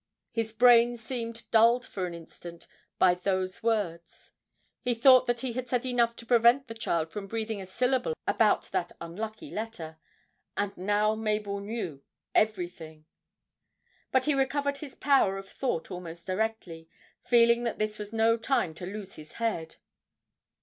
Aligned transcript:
_his 0.31 0.51
brain 0.51 0.97
seemed 0.97 1.43
dulled 1.51 1.85
for 1.85 2.07
an 2.07 2.15
instant 2.15 2.65
by 2.97 3.13
those 3.13 3.61
words; 3.61 4.31
he 4.81 4.95
thought 4.95 5.27
that 5.27 5.41
he 5.41 5.53
had 5.53 5.69
said 5.69 5.85
enough 5.85 6.15
to 6.15 6.25
prevent 6.25 6.65
the 6.67 6.73
child 6.73 7.11
from 7.11 7.27
breathing 7.27 7.61
a 7.61 7.67
syllable 7.67 8.13
about 8.25 8.63
that 8.71 8.91
unlucky 8.99 9.51
letter, 9.51 9.99
and 10.57 10.75
now 10.75 11.13
Mabel 11.13 11.59
knew 11.59 12.01
'everything!' 12.33 13.05
But 14.11 14.25
he 14.25 14.33
recovered 14.33 14.77
his 14.79 14.95
power 14.95 15.37
of 15.37 15.47
thought 15.47 15.91
almost 15.91 16.25
directly, 16.25 16.89
feeling 17.21 17.63
that 17.65 17.77
this 17.77 17.99
was 17.99 18.11
no 18.11 18.37
time 18.37 18.73
to 18.73 18.87
lose 18.87 19.17
his 19.17 19.33
head. 19.33 19.75